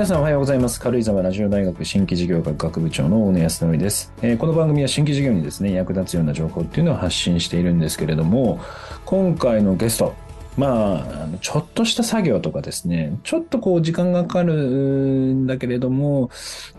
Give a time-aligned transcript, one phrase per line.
[0.00, 0.80] 皆さんおはようございます。
[0.80, 8.60] 軽井沢ラジオ大学新規事業学学部長の大野康則です、えーこの番組は新規事業にですね、役立つような情報っていうのを発信しているんですけれども、
[9.04, 10.14] 今回のゲスト、
[10.56, 16.30] まあ、あのちょっとした作業とかですね、ちょっとこう時間がかかるんだけれども、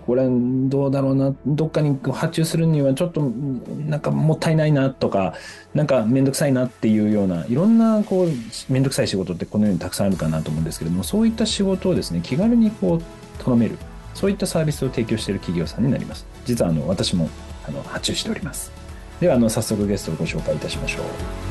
[0.06, 3.22] これどうだろうな、どっかにこう発注するにはちょっと
[3.88, 5.36] なんかもったいないなとか、
[5.74, 8.30] なんかめんどくさいなっていうような、いろんなこう
[8.74, 13.04] めんどくさい仕事ってこのようにたくさんあるかなと思うんですけれども、そういった仕事をですね、気軽にこう
[13.44, 13.78] 頼める、
[14.14, 16.26] そういったサービスを提供している企業さんになります。
[16.46, 17.30] 実はあの私も
[17.68, 18.72] あの発注しております。
[19.20, 21.51] ではあの早速ゲストをご紹介いたしましょう。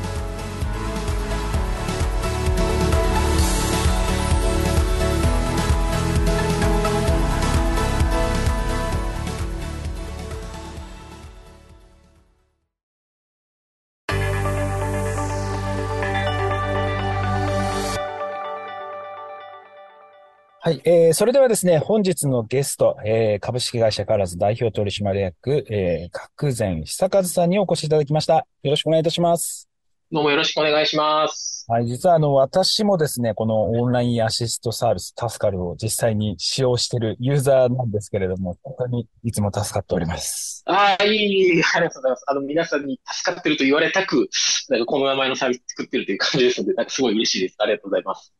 [20.71, 28.35] はい、えー、それではですね、本日のゲスト、えー、株式会社カラーズ代表取締役、えー、角前久和さんにお越しいただきました。
[28.35, 29.67] よろしくお願いいたします。
[30.13, 31.65] どうもよろしくお願いします。
[31.67, 40.63] はい、実はあの、私もですね、このオンラインアシストサービス、タスカルを実際に使用しているユーザーなんですけれども、本当にいつも助かっております。
[40.67, 42.23] ああ、いい、いいありがとうございます。
[42.27, 44.29] あの、皆さんに助かってると言われたく、
[44.69, 47.55] なんかこの名前のサービス作ってるという感じですので、なんかすごい嬉しいです。
[47.59, 48.33] ありがとうございます。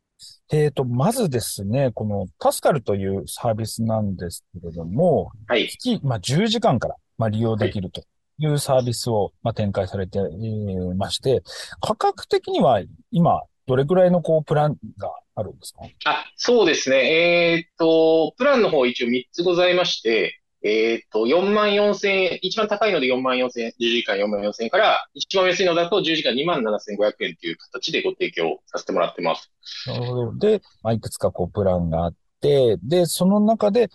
[0.54, 5.66] えーと、まずですね、このタスカルというサービスなんですけれども、はい。
[5.68, 8.02] 月、まあ、10時間から、まあ、利用できると
[8.38, 11.42] いうサービスを、まあ、展開されていまして、
[11.80, 15.84] 価格的には今、どれぐらいのこう、プランがあるんですか？
[16.04, 17.54] あ、そうですね。
[17.54, 29.50] えーっと、プランの方一応3つございまして、えーっと、4万4千円、一番高いので4万4千円、10時間4万4千円から、一番安いのだと10時間2万7500円という形でご提供させてもらってます。
[29.86, 30.38] なるほど。
[30.38, 33.88] で、まあ、いくつかこう、プランがあって、で、その中で、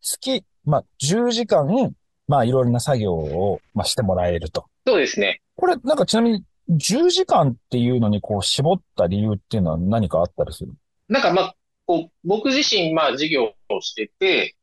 [0.00, 1.66] 月、まあ、10時間、
[2.28, 4.66] まあ、いろいろな作業を、まあ、してもらえると。
[4.86, 5.40] そうですね。
[5.56, 10.72] これ、なんかちなみに、10時間っていうのにこう、絞った理由っていうのは何かあったりする
[11.08, 14.54] なんかまあ、こう、僕自身、まあ、事業をしてて、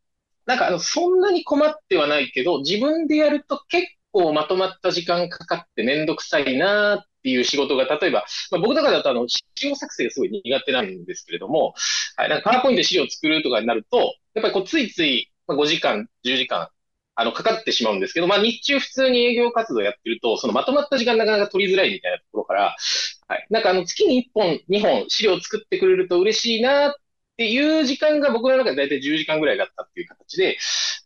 [0.50, 11.76] なんかあの、そんなに困ってはないけど、自分でやると結構まとまった時間かかってめんどくさいなっていう仕事が、例えば、まあ、僕とかだとあの、資料作成がすごい苦手なんですけれども、
[12.18, 16.70] はい、なんかパワーポイントで資料を作るとかになると、やっぱりこう、ついつい、5時間、10時間、
[17.14, 22.76] あの、かかってしまうんですけど、まあ、日中普通に営業活動やってると、そのまとまった時間なかなか取りづらいみたいなところから、
[23.28, 23.46] はい。
[23.52, 26.94] なんかあの、月に1本、2本資料作ってくれると嬉しいなっ
[27.40, 30.58] っていう時間が僕の中で大体10時間ぐらいだったっていう形で、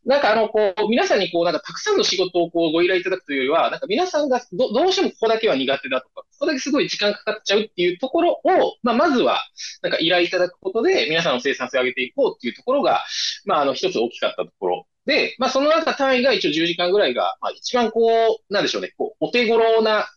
[0.04, 9.44] なんかあの、こう、皆さんにこう、なんかたくさんの仕事をこう、ご依頼いただくというよりは、なんか皆さんがど、どうしてもここだけは苦手だとか、ここだけすごい時間かかっちゃうっていうところを、まあ、まずは、
[9.84, 13.06] なんか依頼いただくことで、皆さんの生産性を上げていこうっていうところが、
[13.46, 14.88] まあ、あの、一つ大きかったところ。
[15.06, 20.08] で、まあ、その中単位が一応10時間ぐらいが、まあ、一番こう、なんでしょうね、こう、お手頃な、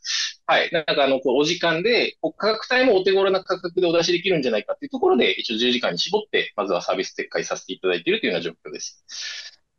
[0.47, 0.71] はい。
[0.73, 9.05] なんかあの、こう、お時間で、こう価格帯もお手頃な価格でお出しできるんじゃないかっていうところで、一応10時間に絞って、まずはサービス撤回させていただいているというような状況です。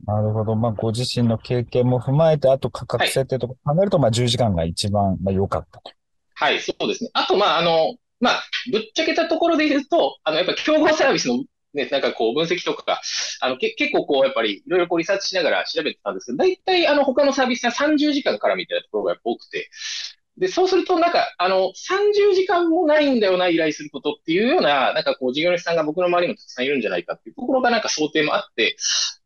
[0.06, 0.54] なるほど。
[0.56, 5.90] まあ、ご自身の経験も踏まえて、あと価格設定とか考えると、まあ、10時間が一番、まあ、良かったと。
[6.34, 7.10] はい、そうですね。
[7.14, 13.00] あと、まあ、あの、まあ、ぶっちゃけたところで言うと、あの、やっぱ競合サービスのね、なんかこう分析とか、
[13.40, 19.68] あの、け、結構こう、やっぱりいろいろこうリサーチしながら調べてたんですけど、大体あの、他のサービスは30時間からみたいなところが多くて、
[20.38, 28.76] で、そうするとなんか、あの、30時間もないんだよな、依頼することっていうような、なんかこう、事業主さんが僕の周りにもたくさんいるんじゃないかっていうところがなんか想定もあって、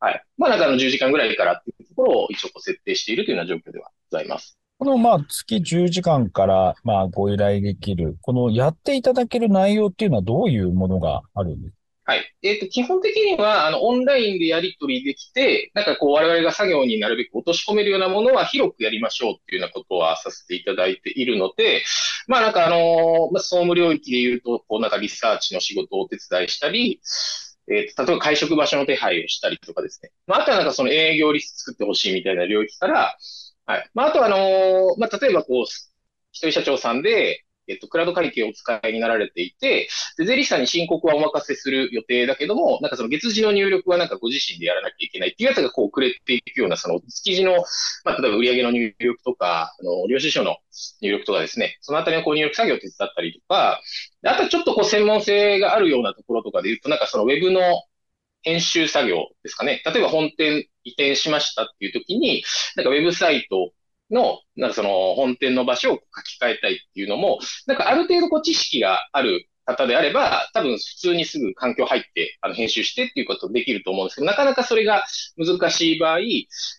[0.00, 0.24] はい。
[0.38, 4.56] まあなんかあの、10時間ぐらいからっていうところを一応こう設定しているというような状況ではございます。
[4.78, 11.81] この、まあ、月10時間から、まあ、ご依頼できる、このやっていただける内容っていうのはどういうものがあるんですか？
[12.04, 12.36] はい。
[12.42, 21.84] えっ、と、基本的には、あの、オンラインでやり取りできて、なんかこう、我々が作業になるべく落とし込めるようなものは広くやりましょうっていうようなことはさせていただいているので、
[22.26, 27.00] まあなんかあのまあ、総務領域で言うと、こう、なんかリサーチの仕事をお手伝いしたり、
[27.70, 30.10] えっ、と、例えば会食場所の手配をしたりとかですね。
[30.26, 33.16] まあ、あとはなんかその営業リスト作ってほしいみたいな領域から、
[33.66, 33.90] はい。
[33.94, 35.64] まあ、あとはあのまあ、例えばこう、
[36.32, 39.88] 一人社長さんで、えっと、クラウド会計をお使いになられていて、
[40.18, 47.52] で、税理士さんに申告はお任せする予定だけども、なんかその月次の入力はなんかご自身でやらなきゃいけないっていうやつがこう遅れていくような、その月次の、
[48.04, 50.56] まあ、例えば売上の入力とか、あの、領収書の
[51.00, 53.80] 入力とかですね、そのあたりのこう入力作業を手伝ったりとか、
[54.24, 57.60] あとちょっとこう専門性があるようなところとかで言うと、なんかそのウェブの
[58.42, 59.82] 編集作業ですかね。
[59.84, 62.42] 例えば本店移転しましたっていう時に、
[62.76, 63.72] なんかウェブサイト
[64.12, 75.04] の、なんかその本店の場所を書き換えたいっていうのも、なんかある程度こう知識がある方であれば、多分普通にすぐ環境入って、あの、編集してっていうことできると思うんですけど、なかなかそれが
[75.36, 76.18] 難しい場合、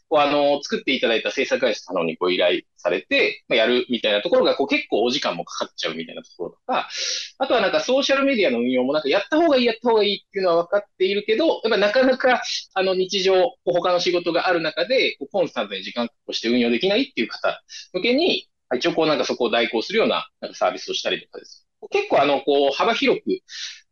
[0.09, 6.89] こう、あの、作っていただいた制作会社さんにご依頼されて、まあ、やるみたいなところが、こう、結構お時間もかかっちゃうみたいなところとか、
[7.37, 12.41] あとはなんかソーシャルメディアの運用もなんかやった方がいい、やった方がいいっていうのは分かっているけど、やっぱなかなか、
[12.73, 13.33] あの、日常、
[13.65, 17.61] 他の仕事がある中で、こうコンスタントに時間として運用できないっていう方
[17.93, 21.67] 向けに、一応こうなんかそこを代行するようななんかサービスをしたりとかです。
[21.89, 23.25] 結構あの、こう、幅広く、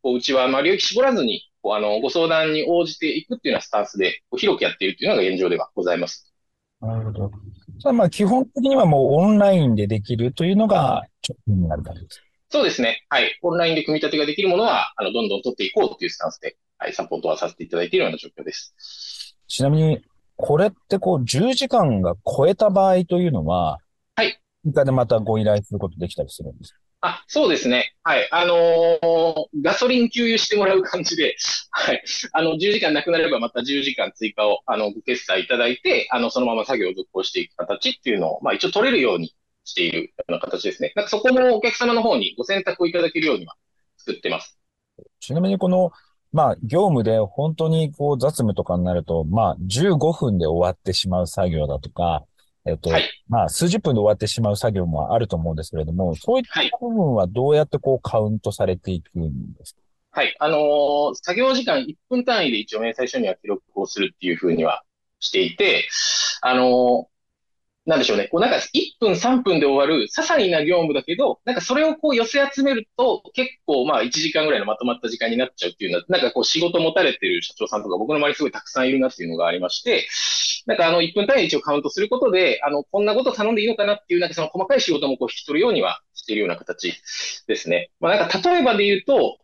[0.01, 6.33] こう、うちは、まあ、領域絞らずに、こう、あの、ご相談に応じていくっていうようなスタンスで、こう広くやっているというのが現状ではございます。
[6.81, 7.31] なるほど。
[7.77, 13.05] じゃあ、まあ、基本的にはもうオンラインでできるというのが、直近になる感じですそうですね。
[13.09, 13.39] はい。
[13.43, 19.37] オンラインで組み立てができるものは、あの、どんどん取っていこうというスタンスで、はい、サポートはさせていただいているような状況です。
[19.47, 20.01] ちなみに、
[20.35, 23.77] これってこう、10時間が超えた場合というのは、
[24.15, 24.40] はい。
[24.65, 26.79] 追加でまたご依頼することできたりするんですか？
[27.03, 27.95] あ、そうですね。
[28.03, 28.27] はい。
[28.31, 31.35] あのー、ガソリン給油してもらう感じで、
[31.71, 32.03] はい。
[32.33, 40.93] あの、10時間なくなればまた10時間追加を、あの、ご決済いただいて、あの、そのまま作業を続行していく形っていうのを、まあ一応取れるようにしているような形ですね。
[40.95, 43.55] なんかそこもお客様の方にご選択をいただけるようには
[43.97, 44.59] 作ってます。
[45.19, 45.91] ちなみにこの、
[46.31, 52.25] まあ、業務で本当にこう雑務とかになると、まあ、15分で終わってしまう作業だとか、
[52.65, 59.81] えっと、はい、まあ、数十分で終わってしまう作業もあると思うんですけれども、そういった部分はどうやってこうカウントされていくんですか？
[60.13, 60.35] はい。
[60.39, 64.83] あのー、作業時間1分単位で一応明細書には記録をするっていうふうには
[65.19, 65.87] していて、
[66.41, 67.07] あの
[67.87, 68.27] なんでしょうね。
[68.27, 68.61] こうなんか1
[68.99, 80.07] 分3分で終わる些細な業務だけど、なんかそれをこう寄せ集めると結構まあ1時間ぐらいのまとまった時間になっちゃうっていうのは、なんかこう仕事持たれてる社長さんとか僕の周りすごいたくさんいるなっていうのがありまして、
[80.65, 86.93] なんかあの1分単位一応カウントすることで、あのこんなこと頼んでいいのかなっていうなんかその細かい仕事もこう引き取るようにはしているような形
[87.47, 87.91] ですね。
[87.99, 89.37] まあなんか例えばで言うと、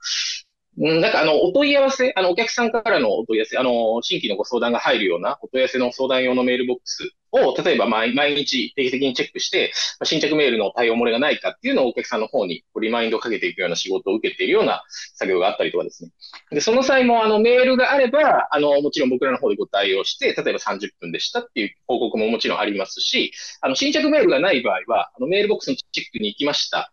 [0.79, 9.71] うん、なんかあの、お問い合わせ、あの、お客さんからのお問い合わせ、あの、新規のご相談が入るようなお問い合わせの相談用のメールボックスを、例えば毎日定期的にチェックして、
[10.03, 14.83] 新着メールの対応漏れがないかっていうのをお客さんの方にリマインドをかけていくような仕事を受けているような
[15.15, 16.11] 作業があったりとかですね。
[16.51, 23.31] で、その際もあのメールがあれば、あの、もちろん僕らの方でご対応して、例えば30分でしたっていう報告ももちろんありますし、
[23.61, 26.91] あの、新着メールがない場合は、あの、メールボックスのチェックに行きました。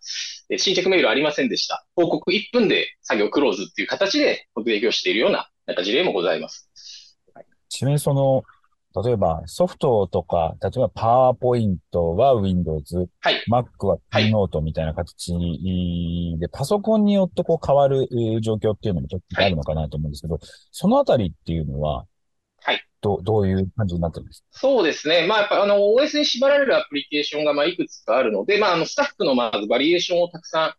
[0.58, 1.86] 新着メールありませんでした。
[1.96, 6.68] 報告1分で作業クローズっていう形でご提供しているような、なんか事例もございます。
[7.68, 8.44] ちなみにその、
[9.02, 15.32] 例えばソフトとか、例えばパワーポイントは Windows、はい、Mac は Keynote みたいな形
[16.38, 18.06] で、パソコンによってこう変わる
[18.40, 22.06] 状況っていうのもちょっとあるのかなと思うんですけど、はい、そのあたりっていうのは、
[22.62, 22.82] はい。
[23.00, 24.58] どどういう感じになってるんですか？
[24.58, 25.26] そうですね。
[25.26, 30.74] まあ、やっぱあの OS に縛られるアプリケーションがまあいくつかあるので、まあ、あのスタッフのまずバリエーションをたくさん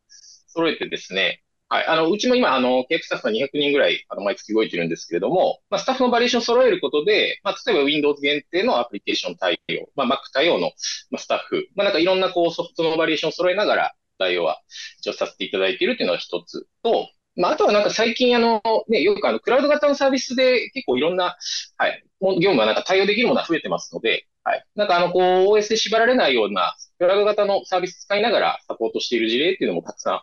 [0.47, 1.87] 揃えてですね、はい。
[1.87, 10.71] あの、うちも今、あの、契約スタッフが200人ぐらい、あの、毎月動いてるんですけれども、まあ、スタッフのバリエーションを揃えることで、まあ、例えば Windows 限定のアプリケーション対応、まあ、Mac 対応の、
[11.09, 14.61] まあ、スタッフ、まあ、なんかいろんなこう、ソフトのバリエーションを揃えながら、対応は
[14.99, 21.35] 一応させていただいているというのは一つと、まあ、あとはなんか最近あの、ね、よくあの、クラウド型のサービスで結構いろんな、
[21.77, 24.63] はい、業務がなんか対応できるものは増えてますので、はい。
[24.75, 25.23] なんかあの、こう、
[25.57, 30.21] OS で縛られないような、クラウド型のサービス使いながらサポートしている事例っていうのもたくさん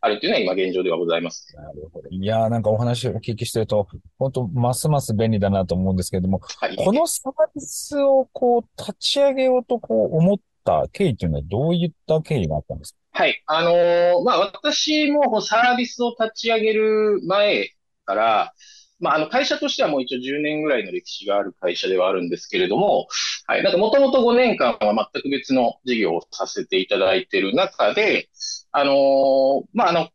[0.00, 1.54] あるっていうのは今現状ではございます。
[1.54, 2.08] なるほど。
[2.08, 3.88] いやーなんかお話をお聞きしてると、
[4.18, 13.22] 本当ますます便利だなと思うんですけれども、はい、このサービスをこう、立ち上げようとこう思った経緯っていうのはどういった経緯があったんですか？
[13.22, 13.42] はい。
[13.46, 17.68] あのー、まあ、私もサービスを立ち上げる前
[18.06, 18.54] から、
[19.00, 23.06] まあ、あの、会社としてはもう一応10年ぐらいの歴史がある会社ではあるんですけれども、
[23.46, 23.62] はい。
[23.62, 28.28] なんかもともと5年間は全く別の事業をさせていただいている中で、
[28.72, 30.08] あのー、まあ、あの、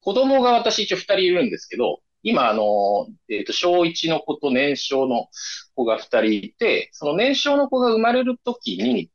[0.00, 5.26] 子供が私一応2人いるんですけど、今、あの、えっ、ー、と、小1の子と年少の
[5.74, 9.10] 子が2人いて、その年少の子が生まれるときに、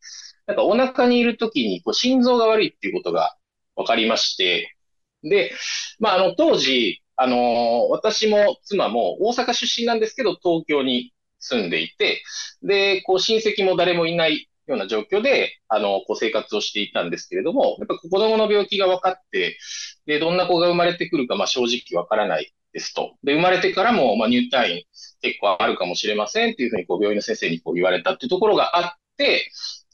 [0.46, 3.36] なんかお腹にいるときに、こう、心臓が悪いっていうことが
[3.76, 4.76] 分かりまして、
[5.24, 5.54] で、
[6.00, 12.24] まあ、あの、当時、あの、私も妻も大阪出身なんですけど、東京に住んでいて、
[12.64, 19.58] で、こう、親戚も誰もいないような状況で、あの、こう、生活をしていたんですけれども、やっぱ子供の病気が分かって、
[20.06, 23.16] で、どんな子が生まれてくるか、まあ、正直分からないですと。
[23.24, 24.84] で、生まれてからも、まあ、入退院
[25.22, 29.50] 結構あるかもしれませんっていうふうに、こう、病院の先生にこう言われたっていうところがあって、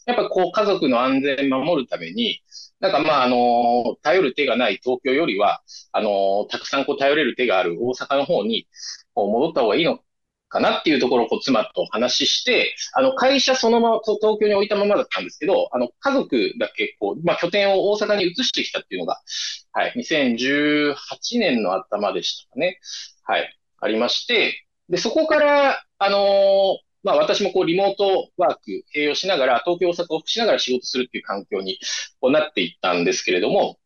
[0.05, 2.41] やっぱこう家族の安全守るために、
[2.79, 8.67] なんかまあ、あの、頼る手がない東京よりは、あの、たくさんこう頼れる手がある大阪の方に、
[9.13, 9.99] こう戻った方がいいの
[10.49, 19.19] かなっていうところをこう妻と話して、あの、会社そのまま東京に置いたままだったんですけど、あの、家族だけこう、まあ、拠点を大阪に移してきたっていうのが、
[19.71, 22.79] はい、2018年の頭でしたかね。
[23.23, 28.61] はい、ありまして、で、そこから、あのー、まあ私もこうリモートワーク
[28.95, 31.79] 併用しながら、東京、大阪をしながら仕事するっていう環境に
[32.21, 33.77] こうなっていったんですけれども、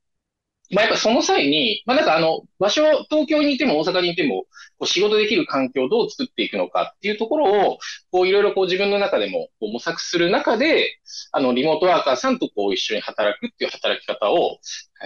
[0.71, 4.43] まあやっぱその際に、まあなんかあの、場所、東京にいても大阪にいても、
[4.77, 7.79] こう仕事できる環境をどう作っていくのかっていうところを、
[8.11, 10.99] こういろいろこう自分の中でもこう模索する中で、
[11.31, 14.59] あの、リモートワーカーさんとこう一緒に働くっていう働き方を、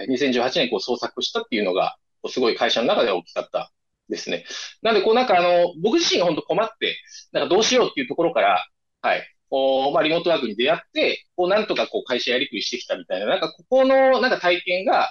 [0.08, 1.96] 2018年こう創作したっていうのが、
[2.28, 3.72] すごい会社の中では大きかった
[4.12, 4.44] ですね。
[4.82, 6.96] なんでこうなんかあの、僕自身が本当困って、
[7.32, 8.64] なんかどうしようっていうところから、
[9.00, 15.10] はい、こう、まあ、リモートワークに出会って、こう、なんとかこう、会社やりくりしてきたみたいな、なんかここの、なんか体験が、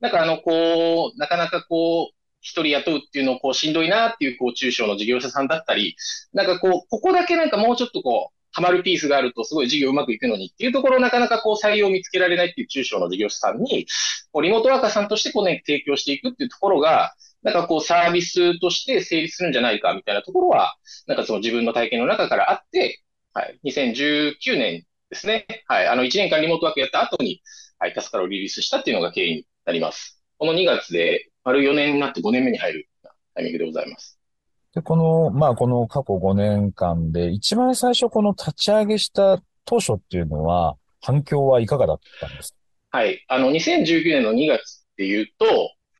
[0.00, 5.96] なんかあの、こう、なかなかこう、一人雇うっていうのをこうしんどいなっていうこう中小の事業者さんだったり、
[6.32, 13.86] なんかこう、ここだけなんかもうちょっとこう、ハマるピースがあるとすごい事業うまくいくのにっていうところをなかなかこう採用を見つけられないっていう中小の事業者さんに、
[14.32, 17.14] こうリモートワーカーさんとしてこうね、提供していくっていうところが、
[17.52, 20.76] なんかこうサービスとして成立するんじゃないかみたいなところは、
[21.06, 23.00] なんかその自分の体験の中からあって、
[23.32, 25.46] はい、2019年ですね。
[25.66, 27.42] はい、あの1年間リモートワークやった後に、
[27.78, 30.22] はい、タスカルをリリースしたっていうのが経緯になります。
[30.36, 32.88] この2月で丸4年になって5年目に入る
[33.34, 34.18] タイミングでございます。
[34.74, 42.52] で、この、まあ、この過去5年間で、一番最初この立ち上げした当初っていうのは、反響はいかがだったんです
[42.90, 42.98] か？
[42.98, 43.24] はい。
[43.28, 45.46] あの、2019年の2月っていうと、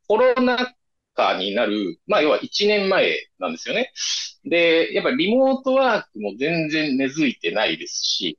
[0.07, 0.75] コロナ
[1.18, 3.92] 禍になる、まあ、要は1年前なんですよね。
[4.44, 8.38] で、やっぱりリモートワークも全然根付いてないですし、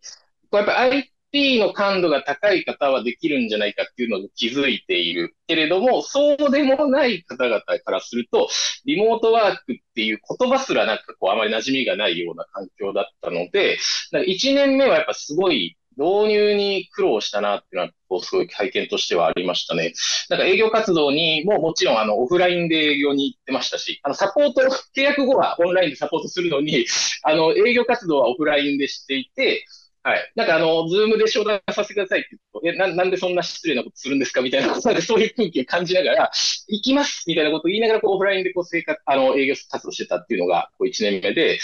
[0.51, 8.48] やっぱ IT の感度が高い方はできるんじゃないかっていうのを気づいているけれども、そうでもない方々からすると、
[8.86, 13.77] リモートワークっていう言葉すらなんかこうあまり馴染みがないような環境だったので、
[14.13, 19.94] 1年目はやっぱすごい導入に苦労したなっていうのは、こう、すごい体験としてはありましたね。
[20.29, 24.62] なんか営業活動にももちろんあの、オフラインで営業に行ってましたし、あの、サポート、
[24.96, 26.86] 契約後はオンラインでサポートするのに、
[27.24, 29.65] あの、営業活動はオフラインでしていて、
[30.01, 30.32] はい。
[30.36, 36.32] なんかあの、ズームで商談させてくださいって言うと、え、な、なんでそんな失礼なことするんですかみたいなことで、 そういう空気を感じながら、
[36.70, 41.60] 行きますみたいなことを言いながら、こう、オフラインでこう、生活、あの、営業活動してたっていうのが、こう、1年目で、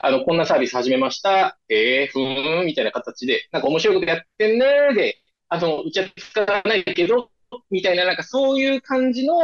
[0.00, 1.58] あの、こんなサービス始めました。
[1.70, 7.30] えー、ふーん、みたいな形で、なんか面白いことやってんねーで、あの、打ち合使わないけど、
[7.70, 9.38] みたいな、なんかそういう感じの、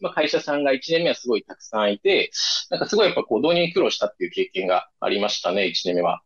[0.00, 2.30] まあ、会社さんが1年目はすごいたくさんいて、
[2.70, 6.22] なんかすごいやっぱこう導入に苦労したっていう経験がありましたね、1年目は。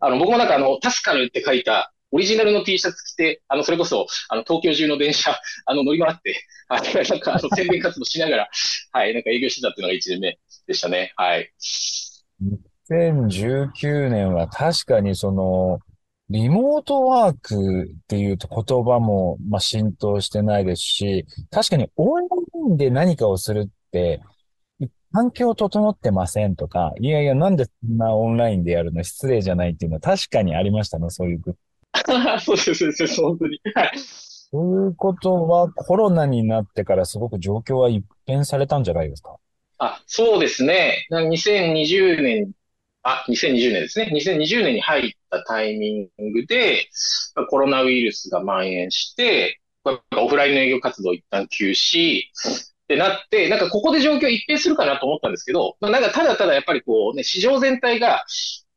[0.00, 5.34] あの、僕もなんかあの、タスカルって書いたオリジナルの T シャツ着て、あの、それこそ、あの、東京中の電車、
[5.64, 8.50] あの、乗り回って、はい、なんか、あの、 宣伝活動しながら、
[8.92, 11.14] はい、なんか営業してたっていうのが1年目でしたね。
[11.16, 11.50] はい。
[12.90, 15.78] 2019年は確かにその、
[16.32, 22.36] リモートワークっていうと言葉も、まあ、浸透してないですし、確かにオンラ
[22.70, 24.22] インで何かをするって、
[25.12, 29.04] 環境整ってませんとか、いやいや、なんでそんなオンラインでやるの？
[29.04, 31.42] 失礼じゃないっていうのは確かにありましたね、そういう。
[32.40, 33.60] そうです、そうです、本当に。
[33.74, 33.90] はい。
[33.98, 39.36] そういうことはコロナになってからすごく状況は一変されたんじゃないですか？
[39.76, 41.06] あ、そうですね。
[41.10, 42.52] 2020年
[43.02, 44.10] あ、2020年ですね。
[44.12, 46.88] 2020年に入ったタイミングで、
[47.50, 49.60] コロナウイルスが蔓延して、
[50.16, 58.24] オフラインの営業活動一旦休止ってなって、なんかここで状況一変するかなと思ったんですけど、なんかただただやっぱりこうね、市場全体が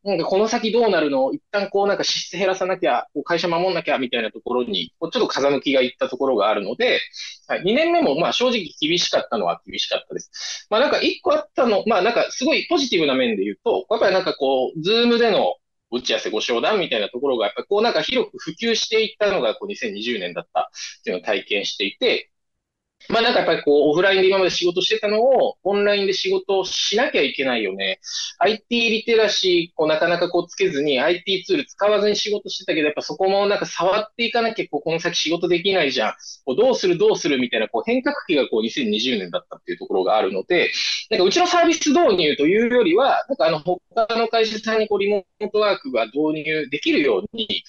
[0.06, 1.34] なんかこの先どうなるの？
[1.34, 7.00] 一旦こうなんか支出減らさなきゃ、こう会社守んなきゃみたいなところに、ちょっと風向きがいったところがあるので、
[7.48, 10.68] はい、2年目もまあ正直厳しかったのは厳しかったです。
[10.70, 15.56] まあなんか1個あったの、まあなんかすごいポジティブな面で言うと、やっぱりなんかこう、ズームでの
[15.92, 20.70] 打ち合わせご商談みたいなところが、やっぱこうなんか広く普及していったのがこう2020年だった
[21.00, 22.30] っていうのを体験していて、
[23.10, 28.00] まあなんかやっぱりこう、オフラインで今まで仕事してたのを、オンラインで仕事をしなきゃいけないよね。
[28.40, 36.14] IT リテラシーをなかなかこうつけずに、IT ツール使わずに仕事してたけど、やっぱそこもなんか触っていかなきゃ、こう、この先仕事できないじゃん。
[36.46, 40.72] こうどうするどうするみたいな、こう変革期がこう2020年だったっていうところがあるので、
[41.10, 47.64] なんかうちのサービス導入というよりは、なんかあの、他の会社さんにこう、リモートワークが導入できるように、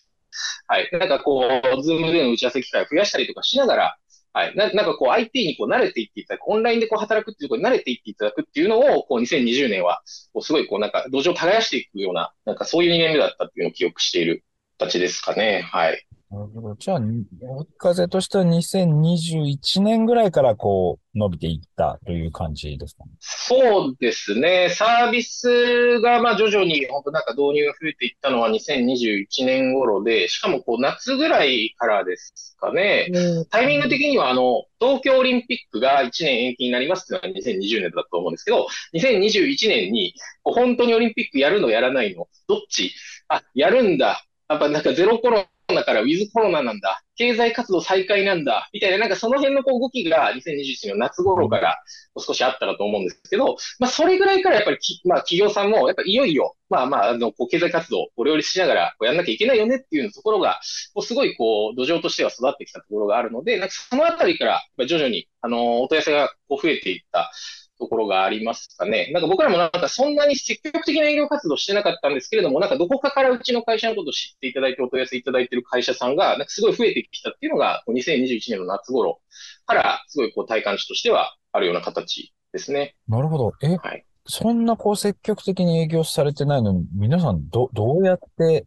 [0.66, 0.88] はい。
[0.93, 3.97] なんかこう、ズームでの打ち合わせ機会を増やしたりとかしながら、
[4.37, 4.55] はい。
[4.55, 10.02] ななんかこう IT にこう慣れていっていただく、オンラインでこう働くっていうことに慣れていっていただくっていうのを、こう2020年は、
[10.35, 14.45] こうすごいこうなんか土壌を耕していくような、なんかそういう2年目だったっていうのを記憶している
[14.78, 15.62] 形ですかね。
[15.73, 16.07] はい。
[16.28, 16.75] なるほど。
[16.76, 23.12] じゃあ、追い風としては2021年ぐらいからこう伸びていったという感じですかね。
[23.21, 24.68] そうですね。
[24.71, 33.09] サービスがまあ徐々に本当なんか導入が増えていったのは2021年頃で、しかもこう夏ぐらいからですかね。
[33.50, 42.92] タイミング的にはあの、東京オリンピックが1年延期になりますっていうのが2020年だと思うんですけど、2021年に本当にオリンピックやるのやらないのどっち？
[43.28, 44.25] あ、やるんだ。
[44.49, 47.02] やっぱなんかゼロコロナからウィズコロナなんだ。
[47.16, 48.68] 経済活動再開なんだ。
[48.73, 51.76] みたいな、なんかその辺のこう動きが2021年の夏頃から
[52.18, 60.61] 少しあったらと思うんですけど、まあそれぐらいからやっぱりまあ企業さんもやっぱいよいよ、まあまあ、あの、こう経済活動を両立しながらこうやんなきゃいけないよねっていうところが、
[60.94, 67.32] こうすごいこう土壌としては育ってきたところがあるので、なんかそのあたりから徐々に、あの、お問い合わせがこう増えていった
[67.78, 69.11] ところがありますかね。
[69.12, 79.21] なんか僕らもなんかそんなに積極的な営業活動してなかったんですけれども、なんかどこかからうちの会社のことを知っていただいてお問い合わせいただいている会社さんが、なんかすごい増えてきたっていうのが、2021年の夏頃
[79.66, 82.97] からすごいこう体感値としてはあるような形ですね。
[83.09, 83.52] なるほど。
[83.62, 88.66] え、はい、そんなこう積極的に営業されてないのに、皆さんど、どうやって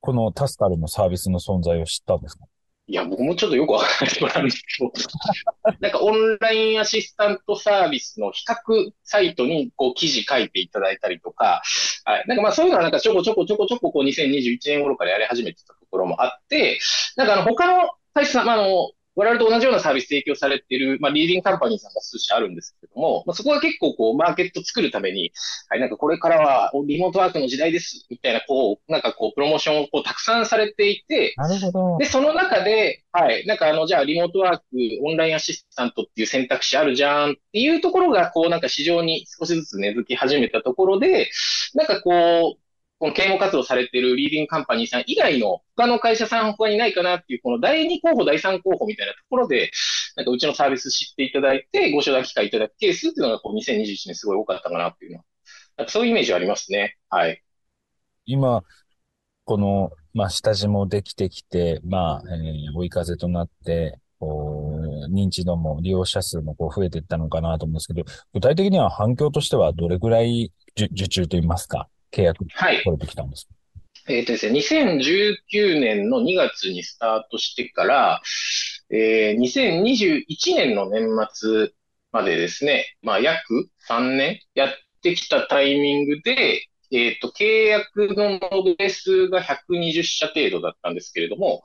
[0.00, 2.44] このタスカルのサービスの存在を知ったんですか？
[2.90, 4.90] いや、僕もちょっとよくわからないなんですけど、
[5.78, 11.60] なんかオンラインアシスタントサービスの比較サイトにこう記事書いていただいたりとか、
[12.04, 12.24] はい。
[12.26, 16.80] なんかまあそういうのはなんかちょこちょこちょこちょここう2021年頃からやり始めてたところもあって、
[17.16, 25.32] なんかあの他の会社さん、あの、我々と同じようなサービス提供されている、まあ、リーディングカンパニーさんが数社あるんですけども、まあ、そこは結構こう、マーケット作るために、
[25.68, 31.98] はい、なんかこれからはリモートワークの時代です、みたいな、こう、なんかこう、プロモーションをこう、たくさんされていて、なるほど。
[31.98, 34.64] で、その中で、はい、なんかあの、じゃあリモートワーク、
[35.02, 41.28] オンラインアシスタントっていう選択肢あるじゃんっていうところが、こう、なんか市場に少しずつ根付き始めたところで、
[41.74, 42.67] なんかこう、
[42.98, 49.70] この啓蒙活動されているリーディングカンパニーさん以外の他の会社さん他にないかなっていう、この第2候補、第3候補みたいなところで、
[50.16, 55.18] なんかうちのサービス知っていただいて、ご承諾機会いただくケースっていうのがこう2021年すごい多かったかなっていうの
[55.76, 56.96] は、そういうイメージはありますね。
[57.08, 57.40] はい。
[58.26, 58.62] 今、
[59.44, 68.02] この、まあ、下地もできてきて、まあ、えー、追い風となって、こう、認知度も利用者数もこう増えていったのかなと思うんですけど、
[68.34, 72.44] 具体的には反響としてはどれぐらい受注といいますか、契約
[72.84, 73.54] 取れてきたんですか、
[74.06, 78.22] はい、えっ、ー、とですね、2019年の2月にスタートしてから、
[78.90, 80.24] えー、2021
[80.56, 81.70] 年の年末
[82.12, 84.70] までですね、まあ、約3年やっ
[85.02, 91.62] てきたタイミングで、えっ、ー、と、契約の延べ数が120社程度だったんですけれども、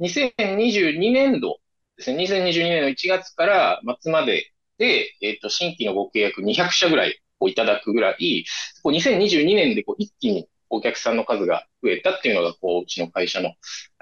[0.00, 1.58] 2022年度
[1.96, 8.44] ですね、2022年の1月から末までで、えっ、ー、と、新規のご契約200社ぐらいをいただくぐらい、
[8.82, 13.52] こう2022年でこう一気にお客さんの数が増えたっていうのが、こう、うちの会社の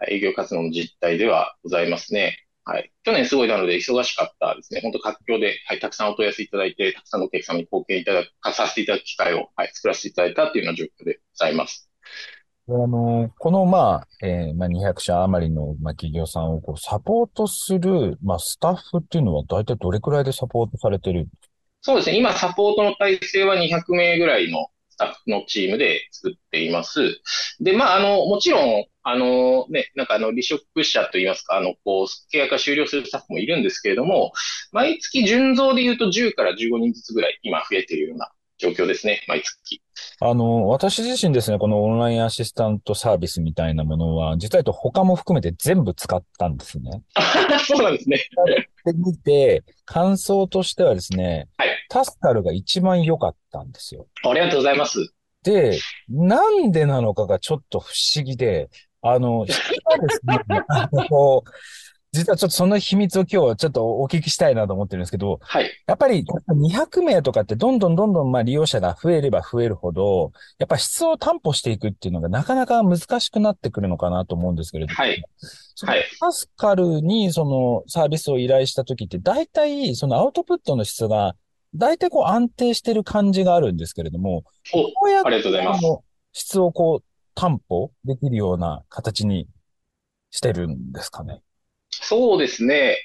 [0.09, 2.39] 営業活動の実態ではございますね。
[2.65, 2.93] はい。
[3.03, 4.81] 去年すごいなので忙しかったですね。
[4.81, 11.91] 本当活況で、はい、たくさんお問い合わせいただいて、たくさんのお客様に貢献いただく、させていただく機会を、はい、作らせていただいたというような状況でございます。
[12.69, 21.52] あの、この、まあ、えー、まあ、200社余りの、まあ、企業さんをこうサポートする、まあ、スタッフっていうのは大体どれくらいでサポートされてるんです
[21.83, 22.17] そうですね。
[22.19, 27.21] 今、サポートの体制は200名ぐらいのスタッフのチームで作っています。
[27.61, 34.33] で、まあ、あの、もちろん、あの、ね、なんかあの、離職者といいますか、あの、こう、契約が終了するスタッフもいるんですけれども、
[34.71, 39.82] 毎月純増で言うと10から15人ずつぐらい今増えているような状況ですね、毎月。
[40.21, 47.03] あの、私自身ですね、このオンラインアシスタントサービスみたいなものは、実は言うと他も含めて全部使ったんですね。
[47.67, 48.19] そうなんですね。
[48.85, 54.07] で見て、感想としてはですね、はい、タスカルが一番良かったんですよ。
[54.25, 55.13] ありがとうございます。
[55.43, 55.79] で、
[56.09, 58.71] なんでなのかがちょっと不思議で、
[59.03, 59.55] あの、人
[59.91, 61.43] がですね、 あの、
[62.13, 65.71] 実はちょっとその秘密を今日ちょっとお聞きしたいなと思ってるんですけど、はい。
[65.87, 75.25] やっぱり200名とかってどんどんどんどんまあ利用者が増えれば増えるほど、やっぱ質を担保していくっていうのがなかなか難しくなってくるのかなと思うんですけれども、はい。
[75.87, 76.05] はい。
[76.21, 81.35] パスカルにそのサービスを依頼した時って、大体そのアウトプットの質が
[81.75, 85.85] 大体こう安定してる感じがあるんですけれども、こうやってありがとうございます。
[86.35, 89.49] 質をこう担保できるような形に
[90.31, 91.41] してるんですかね。
[92.01, 92.99] そうですね。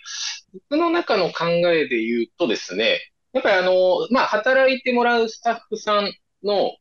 [0.69, 2.99] 僕の中の考えで言うとですね、
[3.33, 6.11] やっぱりあの、まあ、働いてもらうスタッフさん
[6.43, 6.71] の、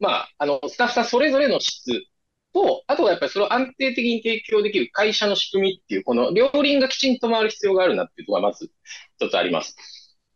[0.00, 1.90] まあ、あの、スタッフさんそれぞれの質
[2.54, 8.70] と、あとはやっぱりそれを安定的に提供できる会社の仕組みっていう、この両輪がきちんと回る必要があるなっていうとこがまず
[9.18, 9.76] 一つあります。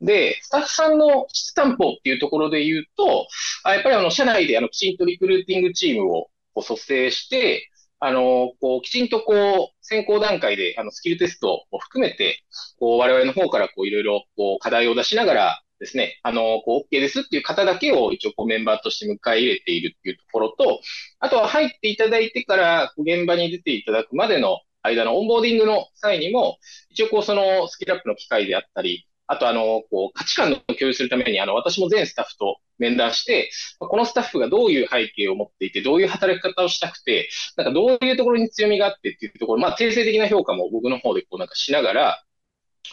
[0.01, 3.29] で、スタッフさんの質担保っていうところで言うと、
[3.65, 7.71] あやっぱりあの、社内であの、きちんとリクルーティングチームを組成して、
[8.05, 12.43] あの、こう、きちんとこう、先行段階で、あの、スキルテストを含めて、
[12.81, 20.81] こう、我々の方からこう、いろいろ、こう、課題を出しながらですね、あの、こう、OK ですっていう方だけを一応、こう、メンバーとして迎え入れているっていうところと、
[21.21, 26.59] あとは入っていただいてから、現場に出ていただくまでの間のオンボーディングの際にも、
[26.91, 42.23] 一応、こう、その、スキルアップの機会であったり、あと、あの、こう、価値観を共有するために、あの、私も全スタッフと面談して、このスタッフがどういう背景を持っていて、どういう働き方をしたくて、なんかどういうところに強みがあってっていうところ、まあ、定性的な評価も僕の方でこうなんかしながら、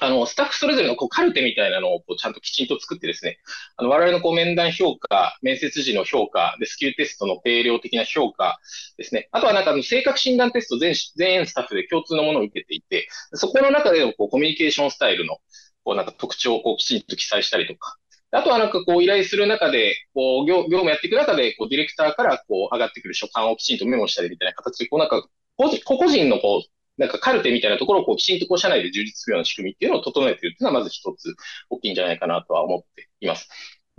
[0.02, 3.40] あの、スタッフそれぞれのこうカルテみたいなのをこうちゃんときちんと作ってですね、
[3.76, 8.60] あの、我々のこう面談評価、面接時の評価、で、スキルテストの定量的な評価
[8.98, 9.28] ですね。
[9.32, 15.38] あとはなんかあの、性格診断テスト全、全スタッフで共通のものを受けていて、そこの中でのこうコミュニケーションスタイルの
[15.84, 17.98] こうなんか特徴をこうきちんと記載したりとか、
[18.32, 31.36] あとはなんかこう依頼する中で、こう業業務やっていく中で、こうディレクターからこう上がってくる書簡をきちんとメモしたりみたいな形で、こうなんか個人個人のこう、なんかカルテみたいなところをこうきちんとこう社内で充実するような仕組みっていうのを整えているっていうのはまず一つ
[31.70, 33.48] 大きいんじゃないかなとは思っています。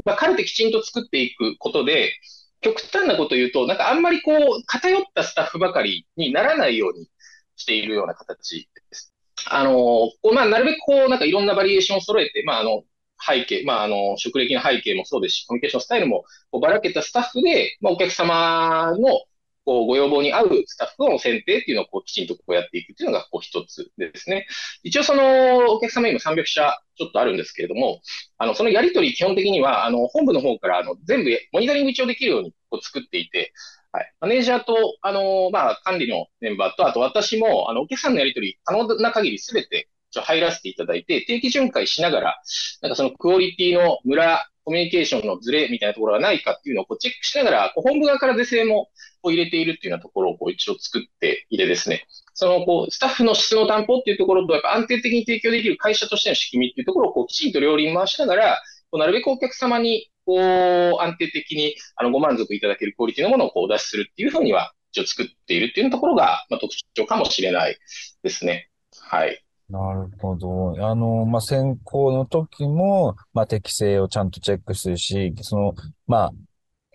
[0.05, 2.13] まあ、カルテきちんと作っていくことで、
[2.61, 7.09] 極端なこと言うと、なんかあんまりこう偏ったスタッフばかりにならないように
[7.57, 9.10] しているような形です。
[9.47, 12.85] あの、こうまあ、なるべくこう、なんかいろんなバリエーションを揃えて、まあ、あの、
[13.25, 19.25] 背景、まあ、あの、職歴の背景もそうですし、コミュニケーションスタイルもこうばらけたスタッフで、まあ、お客様の
[19.65, 24.47] こうご要望に合うスタッフの選定っていうのをこうきちんとこうやっていくっていうのがこう一つですね。
[24.83, 28.01] 一応そのお客様今300社ちょっとあるんですけれども、
[28.39, 33.53] あの、そのやりとり基本的には、あの、本部の方からあの全部モニタリング一応できるようにこう作っていて、
[33.93, 34.13] はい。
[34.21, 42.43] マネージャーと、あの、まあ、管理のメンバーと、あと私も、あの、お客さんのやりとり、可能な限りすべて、入らせていただいて、定期巡回しながら、
[42.83, 48.89] なんかそのクオリティのムラ、コミュニケーションのズレみたいなところがないかっていうのをこうチェックしながら、こう本部側から是正も
[49.23, 67.79] こう入れているっていうようなところをこう一応作っていてですね、そのこうスタッフの質の担保っていうところと、やっぱ安定的に提供できる会社としての仕組みっていうところをこうきちんと両輪回しながら、こうなるべくお客様にこう安定的にあのご満足いただけるクオリティのものをこうお出しするっていうふうには一応作っているっていうところが、まあ、特徴かもしれない
[68.23, 68.69] ですね。
[68.99, 69.43] はい。
[69.69, 70.75] なるほど。
[70.85, 75.75] あの、まあ、選考の時も、まあ、適性をちゃんとチェックするし、その、
[76.09, 76.33] まあ、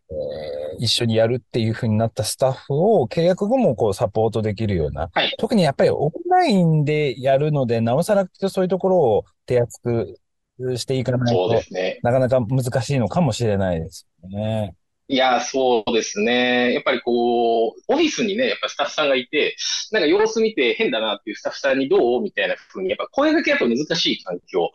[0.10, 10.20] えー、一緒にやるっていうふうになったスタッフを契約後もこうサポートできるような、はい、特にやっぱりオンラインでやるので、なおさらそういうところを手厚く
[10.78, 14.74] していかないと、ね、なかなか難しいのかもしれないですね。
[15.08, 16.74] いや、そうですね。
[16.74, 19.56] やっぱりこう、オフィスにね、やっぱスタッフさんがいて、
[19.92, 24.72] なんか様子見て変だなっていうスタッフさんにどうみたいな風に、やっぱ声掛けだと難しい環境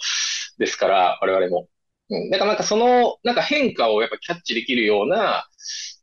[0.59, 1.69] ですから、我々も。
[2.11, 2.31] うん。
[2.31, 5.49] だからなんかその、なんか変化をやっぱキャッチできるような、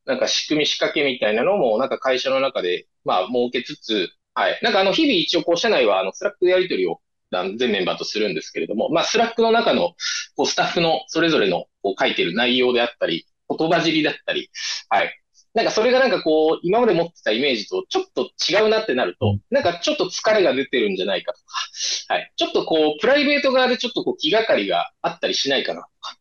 [0.05, 4.59] なんか仕組み仕掛けみたいなのも、なんか会社の中で、まあ、設けつつ、はい。
[4.61, 6.99] なんかあの、日々一応こう、社内はあの、スラックでやり取りを
[7.31, 9.93] 全メンバーとするんですけれども、まあ、スラックの中の、
[10.35, 14.49] こう、スタッフのそれぞれの、こう、書いてる内容であったり、言葉尻だったり、
[14.89, 15.13] はい。
[15.53, 22.31] なんかそれがなんかこう、今まで持ってたイメージとちょっと違うなってなると、なんかちょっと疲れが出てるんじゃないかとか、はい。
[22.35, 26.15] ちょっとこう、プライベート側でちょっとこう、気がかりがあったりしないかなとか、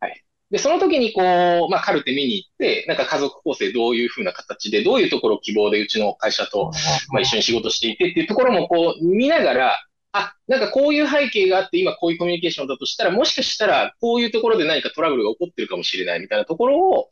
[0.00, 0.22] はい。
[0.52, 6.70] で、その時にこう、まあ、カルテ見に行って、なんか家族構成どういうふうな形で、どういうところを希望でうちの会社と、
[7.12, 9.85] まあ、一緒に仕事していてっていうところもこう、見ながら、
[10.18, 17.08] あ、なんかこういう背景があって、今こういうコミュニケーションだとしたら、もしかしたらこういうところで何かトラブルが起こってるかもしれないみたいなところを、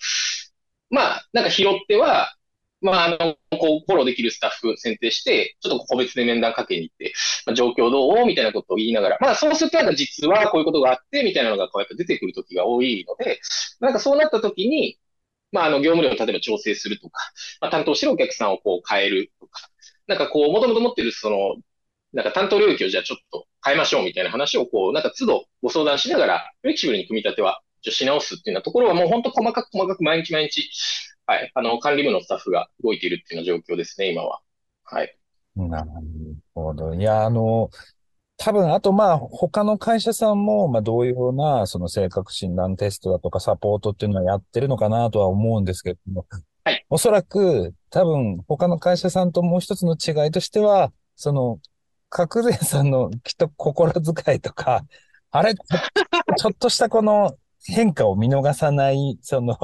[0.90, 2.34] まあ、なんか拾っては、
[2.80, 7.14] まあ、あの、こう、フォローできるスタッフ選定して、ちょっと個別で面談かけに行って、
[7.46, 8.26] まあ、状況どう？
[8.26, 13.40] みたいなことを言いながら、まあ、そうするとなんか実はこういうことがあって、みたいなのがこうやって出てくるときが多いので、
[13.80, 14.98] なんかそうなったときに、
[15.50, 19.60] まあ、あの、業務量を例えば調整するとか、まあ、担当してるお客さんをこう変えるとか、
[20.06, 21.56] なんかこう、もともと持ってるその、
[22.14, 30.70] なんか担当領域をじゃあちょっと変えましょうみたいな話をこう、なんか都度ご相談しながら、フレキシブルに組み立てはし直すっていうようなところはもう本当細かく細かく毎日毎日、
[31.26, 34.40] はい、あの、管理部のスタッフが動いているっていうような状況ですね、今は。
[34.84, 35.16] はい。
[35.56, 35.90] なる
[36.54, 36.94] ほど。
[36.94, 37.70] いや、あの、
[38.36, 46.26] 多分、あと、まあ、他の会社さんも、まあ、同様な、その性格診断テストだとかサポートっていうのはやってるのかなとは思うんですけども、
[46.64, 46.84] はい。
[46.90, 51.58] おそらく、多分、他の会社さんともう一つの違いとしては、その、
[52.14, 54.84] 角前さんのきっと心遣いとか、
[55.32, 59.58] あれ、ちょっとしたこの変化を見逃さない、その、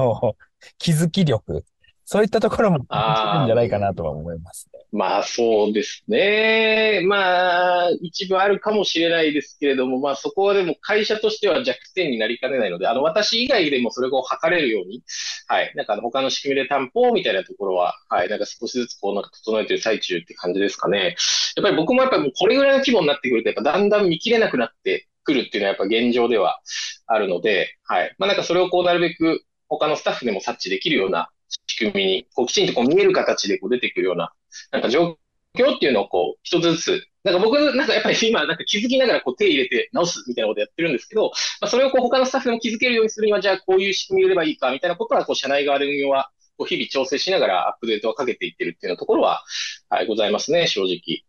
[0.77, 1.63] 気づき力。
[2.11, 4.81] そういったところもあるんじゃないかなとは思いますね。
[4.91, 6.99] まあそうですね。
[7.05, 15.03] まあ一部あるかもしれないですけれども、まあそこはでも会社としては弱点になりかねないので、あの私以外でもそれを測れるように、
[15.47, 15.71] はい。
[15.73, 18.27] なんか他の仕組みで担保みたいなところは、はい。
[18.27, 21.15] なんか少しずつこうなんか整えてる最中って感じですかね。
[21.55, 26.59] やっぱり僕もやっぱりもうこれぐらいの規模になってくると、やっぱだんだん見切れなくなってくるっていうのはやっぱ現状では
[27.07, 28.13] あるので、はい。
[28.17, 31.29] まあなんかそれをこうなるべく他のスタッフでも察知できるような
[31.67, 34.33] 仕組みに、こうきちんとこう見える形でこう出てくるような、
[34.71, 35.17] なんか状
[35.55, 49.43] 況っていうのをこう一つずつ、なんか僕なんかやっぱり今なんか気づきながらこう手入れて直すみたいなことやってるんですけど、まあ、それをこう他のスタッフでも気づけるようにするには、じゃあこういう仕組みを売ればいいかみたいなことはこう社内側で運用はこう日々調整しながらアップデートをかけていってるっていうところは、
[49.89, 51.23] はい、ございますね、正直。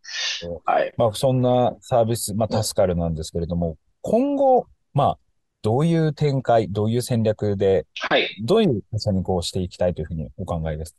[0.65, 0.93] はい。
[0.97, 5.17] まあ、そんなサービス、まあ、助かるなんですけれども、今後、まあ、
[5.63, 8.29] どういう展開、どういう戦略で、はい。
[8.43, 10.91] どういう会社にこうしていきたいというふうにお考えです？
[10.91, 10.97] か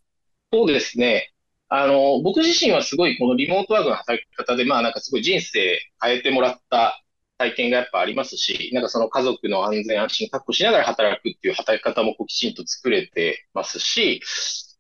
[0.52, 1.30] そうですね。
[1.68, 7.02] あの、僕自身はすごいこのリモートワークの働き方で、まあなんかすごい人生変えてもらった
[7.36, 14.22] 体験がやっぱありますし、なんかその家族の安全安心確保しながら働くっていう働き方もこうきちんと作れてますし、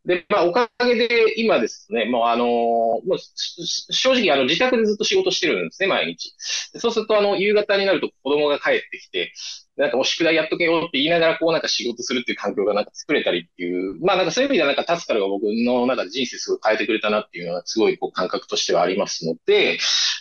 [0.04, 6.34] で、まあ、おかげで、今ですね、もうあの、もう正直、あの、自宅でずっと仕事してるんですね、毎日。
[6.78, 9.32] そうすると、あの、夕方になると子供が帰ってきて、
[9.76, 19.78] なんか、お宿題やっとけよって言いながら、こう、なんか仕事するっていう環境がなんか作れたりっていう、まあ、なんかそういう意味では、なんか、助かるが僕の、なんか人生すごい変えてくれたなっていうのは、すごい、こう、感覚としてはありますので、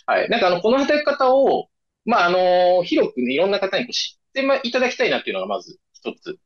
[0.08, 0.30] はい。
[0.30, 1.70] なんか、あの、この働き方を、
[2.06, 6.38] まあ、あの、広くね、いろんな方に知っていただきたいなっていうのが、まず一つ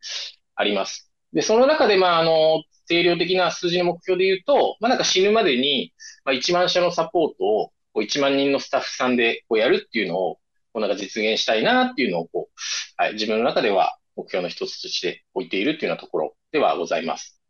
[0.56, 1.10] あります。
[1.34, 5.94] で、その中で、まあ、あの、定量的な数字の目標で言うと、まあ、なんか死ぬまでに、
[6.26, 10.36] まあ、1万社のサポートを、こう1万人のスタッフさんでこうやるっていうのを、
[10.72, 17.42] こうなんか実現したいなっていうのを、こう、はい、自分の中では目標の一つとして置いているっていうようなところではございます。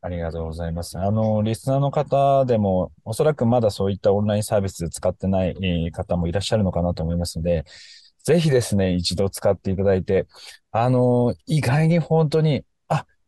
[0.00, 0.98] ありがとうございます。
[0.98, 7.64] あの、リスナーの方でも、おそらくまだそういったオンラインサービス使ってない方もいらっしゃるのかなと思いますので、
[8.22, 10.26] ぜひですね、一度使っていただいて、
[10.72, 12.64] あの、意外に本当に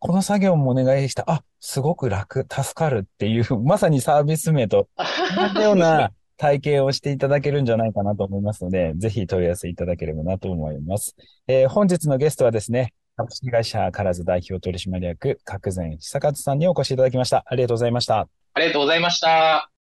[0.07, 1.25] この作業もお願いした。
[1.27, 4.87] あ、すごく楽、助かるっていう、 まさにサービス名と
[5.37, 11.16] 同じような体験をしていただけるんじゃないかなと思いますので、ぜひ問い合わせいただければなと思います。
[11.49, 17.42] えー、本日のゲストはですね、株式会社カラズ代表取締役、角前久和さんにお越しいただきました。
[17.45, 18.29] ありがとうございました。
[18.55, 19.73] ありがとうございました。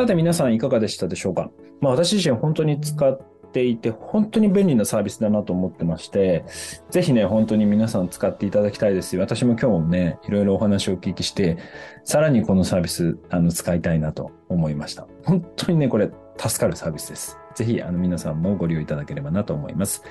[0.00, 1.50] さて皆さんいかがでしたでしょうか？
[1.82, 3.20] まあ私自身本当に使っ
[3.52, 6.46] ていて本当に便利なサービスだなと思ってまして、
[6.88, 11.58] ぜひね、本当に皆さん使っていただきたいですし、私も今日もね、いろいろお話をお聞きして、
[12.04, 15.06] さらにこのサービス、あの、使いたいなと思いました。
[15.26, 17.38] 本当にね、これ助かるサービスです。
[17.54, 20.04] ぜひ、あの、皆さんもご利用いただければなと思います。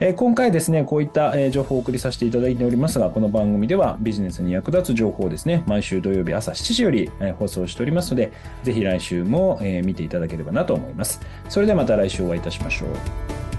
[0.00, 11.20] えー、今回ですね、こういった、えー、情報をお送りさせていただいておりますが、この番組ではビジネスに役立つ情報をですね、毎週土曜日朝7時より、えー、放送しておりますので、ぜひ来週も、え見ていただければなと思います。
[11.48, 13.49] それではまた来週お会いいたしましょう。